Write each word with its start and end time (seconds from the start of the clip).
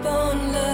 up 0.00 0.06
on 0.06 0.52
love. 0.52 0.67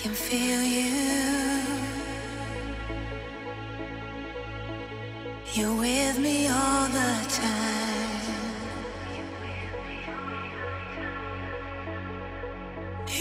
I 0.00 0.02
can 0.02 0.14
feel 0.14 0.62
you. 0.62 1.60
You're 5.52 5.76
with 5.76 6.18
me 6.18 6.48
all 6.48 6.86
the 6.88 7.26
time. 7.28 8.20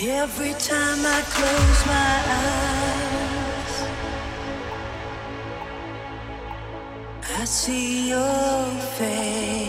Every 0.02 0.54
time 0.54 1.06
I 1.06 1.22
close 1.36 1.86
my 1.86 2.22
eyes, 2.48 3.76
I 7.40 7.44
see 7.44 8.10
your 8.10 8.66
face. 8.96 9.69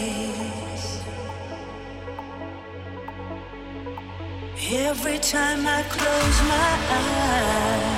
Every 4.72 5.18
time 5.18 5.66
I 5.66 5.82
close 5.82 6.42
my 6.48 6.78
eyes, 6.92 7.90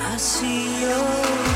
I 0.00 0.16
see 0.16 0.80
you. 0.80 1.49